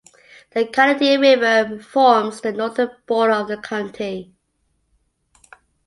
[0.55, 4.33] The Canadian River forms the northern border of the county.